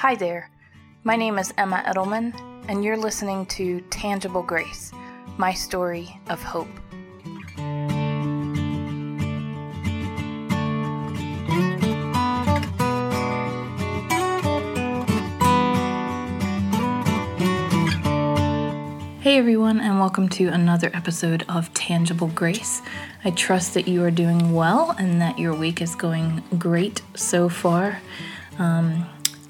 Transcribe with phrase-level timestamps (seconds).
[0.00, 0.48] Hi there.
[1.04, 2.32] My name is Emma Edelman,
[2.68, 4.92] and you're listening to Tangible Grace,
[5.36, 6.70] my story of hope.
[19.20, 22.80] Hey everyone, and welcome to another episode of Tangible Grace.
[23.22, 27.50] I trust that you are doing well and that your week is going great so
[27.50, 28.00] far.
[28.58, 29.06] Um,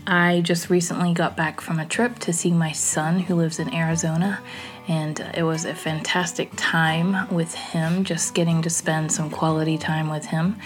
[0.06, 3.72] I just recently got back from a trip to see my son who lives in
[3.74, 4.40] Arizona,
[4.88, 10.08] and it was a fantastic time with him, just getting to spend some quality time
[10.10, 10.56] with him.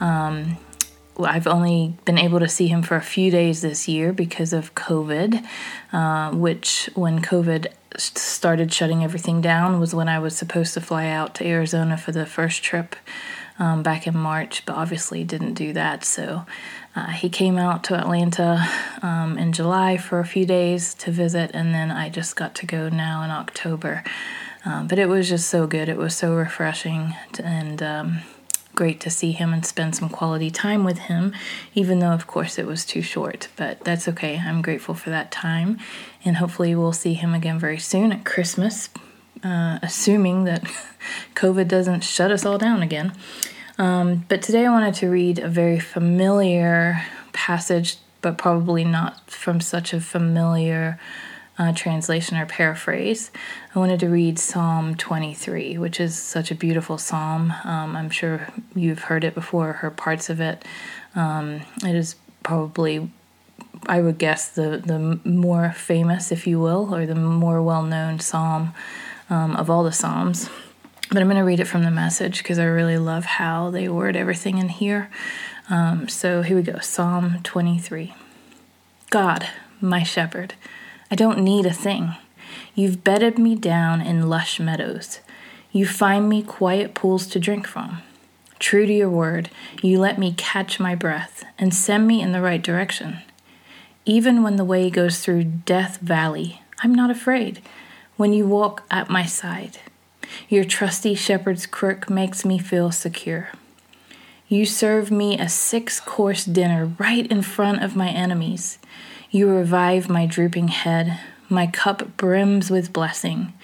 [0.00, 0.56] Um,
[1.18, 4.74] I've only been able to see him for a few days this year because of
[4.74, 5.44] COVID,
[5.92, 7.66] uh, which, when COVID
[7.96, 12.12] started shutting everything down, was when I was supposed to fly out to Arizona for
[12.12, 12.94] the first trip
[13.58, 16.04] um, back in March, but obviously didn't do that.
[16.04, 16.46] So
[16.94, 18.66] uh, he came out to Atlanta
[19.02, 22.66] um, in July for a few days to visit, and then I just got to
[22.66, 24.04] go now in October.
[24.64, 25.88] Um, but it was just so good.
[25.88, 28.18] It was so refreshing to, and um,
[28.74, 31.34] great to see him and spend some quality time with him,
[31.74, 33.48] even though, of course, it was too short.
[33.56, 34.38] But that's okay.
[34.38, 35.78] I'm grateful for that time,
[36.24, 38.88] and hopefully, we'll see him again very soon at Christmas,
[39.42, 40.62] uh, assuming that
[41.34, 43.12] COVID doesn't shut us all down again.
[43.78, 49.60] Um, but today I wanted to read a very familiar passage, but probably not from
[49.60, 50.98] such a familiar
[51.58, 53.30] uh, translation or paraphrase.
[53.74, 57.52] I wanted to read Psalm 23, which is such a beautiful psalm.
[57.64, 60.64] Um, I'm sure you've heard it before, heard parts of it.
[61.14, 63.10] Um, it is probably,
[63.86, 68.20] I would guess, the, the more famous, if you will, or the more well known
[68.20, 68.72] psalm
[69.30, 70.48] um, of all the psalms.
[71.08, 73.88] But I'm going to read it from the message because I really love how they
[73.88, 75.10] word everything in here.
[75.70, 78.14] Um, so here we go Psalm 23.
[79.10, 79.48] God,
[79.80, 80.54] my shepherd,
[81.10, 82.14] I don't need a thing.
[82.74, 85.20] You've bedded me down in lush meadows.
[85.72, 88.02] You find me quiet pools to drink from.
[88.58, 89.50] True to your word,
[89.82, 93.18] you let me catch my breath and send me in the right direction.
[94.04, 97.62] Even when the way goes through Death Valley, I'm not afraid
[98.18, 99.78] when you walk at my side.
[100.50, 103.48] Your trusty shepherd's crook makes me feel secure.
[104.48, 108.78] You serve me a six course dinner right in front of my enemies.
[109.30, 111.20] You revive my drooping head.
[111.48, 113.54] My cup brims with blessing.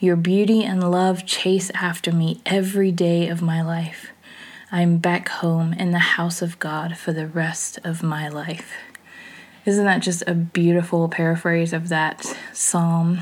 [0.00, 4.08] Your beauty and love chase after me every day of my life.
[4.72, 8.72] I'm back home in the house of God for the rest of my life.
[9.66, 13.20] Isn't that just a beautiful paraphrase of that psalm?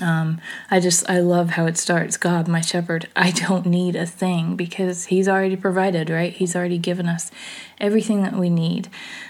[0.00, 0.40] Um,
[0.70, 4.56] I just, I love how it starts God, my shepherd, I don't need a thing
[4.56, 6.32] because He's already provided, right?
[6.32, 7.30] He's already given us
[7.78, 8.88] everything that we need.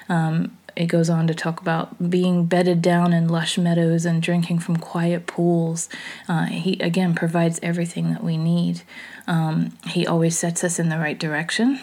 [0.09, 4.61] Um, it goes on to talk about being bedded down in lush meadows and drinking
[4.61, 5.89] from quiet pools.
[6.29, 8.83] Uh, he, again, provides everything that we need.
[9.27, 11.81] Um, he always sets us in the right direction.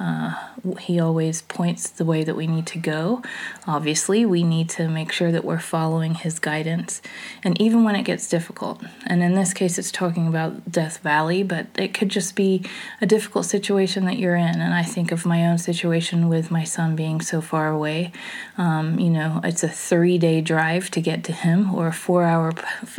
[0.00, 0.34] Uh,
[0.80, 3.22] he always points the way that we need to go.
[3.66, 7.00] Obviously, we need to make sure that we're following his guidance.
[7.42, 11.42] And even when it gets difficult, and in this case, it's talking about Death Valley,
[11.42, 12.64] but it could just be
[13.00, 14.60] a difficult situation that you're in.
[14.60, 18.12] And I think of my own situation with my son being so far away.
[18.58, 22.24] Um, you know, it's a three day drive to get to him, or a four
[22.24, 22.52] hour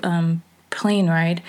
[0.03, 0.43] um,
[0.75, 1.41] plane ride.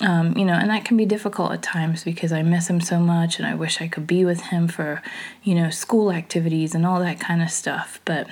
[0.00, 3.00] Um, you know, and that can be difficult at times because I miss him so
[3.00, 5.02] much and I wish I could be with him for,
[5.42, 8.00] you know, school activities and all that kind of stuff.
[8.04, 8.28] But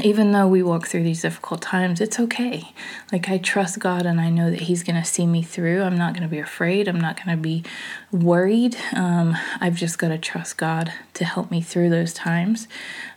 [0.00, 2.72] even though we walk through these difficult times, it's okay.
[3.12, 5.82] Like, I trust God and I know that He's going to see me through.
[5.82, 6.88] I'm not going to be afraid.
[6.88, 7.62] I'm not going to be
[8.10, 8.74] worried.
[8.94, 12.68] Um, I've just got to trust God to help me through those times.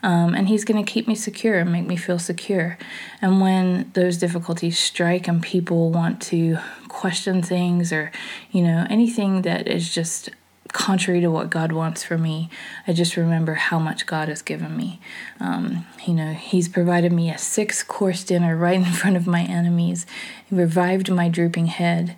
[0.03, 2.77] Um, and He's going to keep me secure and make me feel secure.
[3.21, 6.57] And when those difficulties strike and people want to
[6.89, 8.11] question things or,
[8.51, 10.29] you know, anything that is just
[10.75, 12.49] contrary to what God wants for me,
[12.85, 14.99] I just remember how much God has given me.
[15.39, 19.43] Um, you know, He's provided me a six course dinner right in front of my
[19.43, 20.05] enemies,
[20.45, 22.15] he revived my drooping head.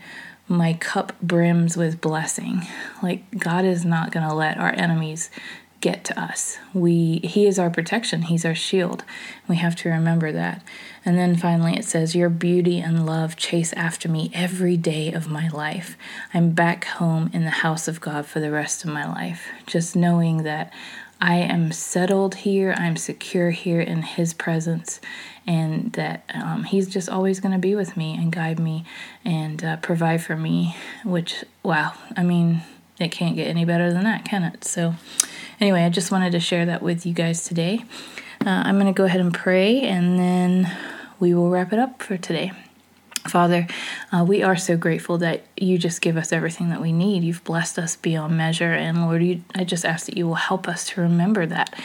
[0.50, 2.66] My cup brims with blessing.
[3.04, 5.30] Like, God is not going to let our enemies
[5.80, 6.58] get to us.
[6.74, 9.04] We he is our protection, he's our shield.
[9.48, 10.64] We have to remember that.
[11.06, 15.30] And then finally it says your beauty and love chase after me every day of
[15.30, 15.98] my life.
[16.34, 19.48] I'm back home in the house of God for the rest of my life.
[19.66, 20.74] Just knowing that
[21.20, 25.00] I am settled here, I'm secure here in his presence
[25.48, 28.84] and that um, he's just always going to be with me and guide me
[29.24, 30.76] and uh, provide for me
[31.06, 32.62] which wow i mean
[33.00, 34.94] it can't get any better than that can it so
[35.60, 37.84] Anyway, I just wanted to share that with you guys today.
[38.46, 40.72] Uh, I'm going to go ahead and pray and then
[41.20, 42.52] we will wrap it up for today.
[43.28, 43.68] Father,
[44.12, 47.24] uh, we are so grateful that you just give us everything that we need.
[47.24, 48.72] You've blessed us beyond measure.
[48.72, 51.76] And Lord, you, I just ask that you will help us to remember that,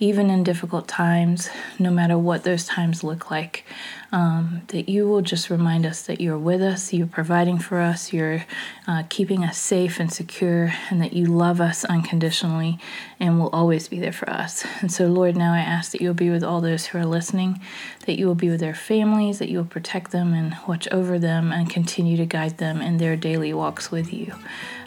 [0.00, 3.66] even in difficult times, no matter what those times look like,
[4.12, 8.10] um, that you will just remind us that you're with us, you're providing for us,
[8.10, 8.42] you're
[8.88, 12.78] uh, keeping us safe and secure, and that you love us unconditionally
[13.20, 14.64] and will always be there for us.
[14.80, 17.60] And so, Lord, now I ask that you'll be with all those who are listening,
[18.06, 21.18] that you will be with their families, that you will protect them and watch over
[21.18, 24.34] them and continue to guide them in their daily walks with you.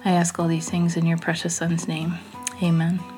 [0.04, 2.16] I ask all these things in your precious Son's name.
[2.64, 3.13] Amen.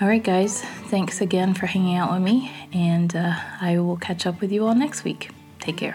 [0.00, 0.60] All right, guys,
[0.90, 4.66] thanks again for hanging out with me, and uh, I will catch up with you
[4.66, 5.30] all next week.
[5.60, 5.94] Take care.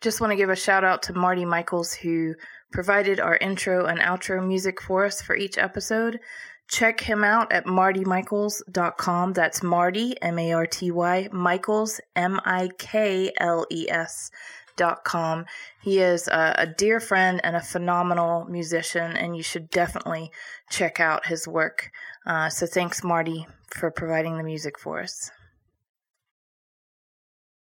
[0.00, 2.34] Just want to give a shout out to Marty Mikles, who
[2.72, 6.20] provided our intro and outro music for us for each episode.
[6.68, 9.32] Check him out at martymikles.com.
[9.32, 14.30] That's Marty, M A R T Y, Mikles, M I K L E S.
[14.76, 15.46] Dot com.
[15.80, 20.30] He is a, a dear friend and a phenomenal musician, and you should definitely
[20.68, 21.90] check out his work.
[22.26, 25.30] Uh, so, thanks, Marty, for providing the music for us.